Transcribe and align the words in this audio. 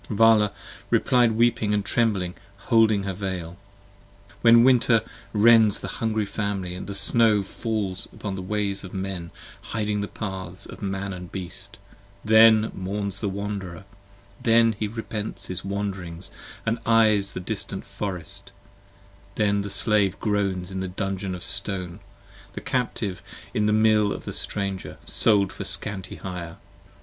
Vala 0.09 0.51
replied 0.89 1.33
weeping 1.33 1.79
& 1.83 1.83
trembling, 1.83 2.33
hiding 2.71 3.01
in 3.01 3.05
her 3.05 3.13
veil. 3.13 3.55
When 4.41 4.63
winter 4.63 5.03
rends 5.31 5.77
the 5.77 5.87
hungry 5.99 6.25
family 6.25 6.73
and 6.73 6.87
the 6.87 6.95
snow 6.95 7.43
falls 7.43 8.07
Upon 8.11 8.33
the 8.33 8.41
ways 8.41 8.83
of 8.83 8.95
men 8.95 9.29
hiding 9.61 10.01
the 10.01 10.07
paths 10.07 10.65
of 10.65 10.81
man 10.81 11.13
and 11.13 11.31
beast, 11.31 11.77
Then 12.25 12.71
mourns 12.73 13.19
the 13.19 13.29
wanderer: 13.29 13.85
then 14.41 14.73
he 14.73 14.87
repents 14.87 15.45
his 15.49 15.63
wanderings 15.63 16.31
& 16.57 16.67
eyes 16.87 17.33
15 17.33 17.33
The 17.33 17.45
distant 17.45 17.85
forest: 17.85 18.51
then 19.35 19.61
the 19.61 19.69
slave 19.69 20.19
groans 20.19 20.71
in 20.71 20.79
the 20.79 20.87
dungeon 20.87 21.35
of 21.35 21.43
stone, 21.43 21.99
The 22.53 22.61
captive 22.61 23.21
in 23.53 23.67
the 23.67 23.71
mill 23.71 24.11
of 24.11 24.25
the 24.25 24.33
stranger, 24.33 24.97
sold 25.05 25.53
for 25.53 25.63
scanty 25.63 26.15
hire. 26.15 26.57